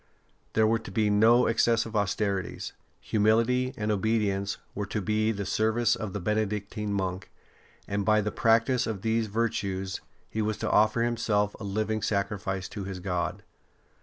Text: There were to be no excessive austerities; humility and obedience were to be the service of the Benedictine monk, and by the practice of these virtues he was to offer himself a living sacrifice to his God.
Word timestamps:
There 0.53 0.65
were 0.65 0.79
to 0.79 0.89
be 0.89 1.11
no 1.11 1.45
excessive 1.45 1.95
austerities; 1.95 2.73
humility 2.99 3.71
and 3.77 3.91
obedience 3.91 4.57
were 4.73 4.87
to 4.87 4.99
be 4.99 5.31
the 5.31 5.45
service 5.45 5.95
of 5.95 6.11
the 6.11 6.19
Benedictine 6.19 6.91
monk, 6.91 7.29
and 7.87 8.03
by 8.03 8.21
the 8.21 8.31
practice 8.31 8.87
of 8.87 9.03
these 9.03 9.27
virtues 9.27 10.01
he 10.27 10.41
was 10.41 10.57
to 10.57 10.71
offer 10.71 11.03
himself 11.03 11.55
a 11.59 11.63
living 11.63 12.01
sacrifice 12.01 12.67
to 12.69 12.83
his 12.83 12.99
God. 12.99 13.43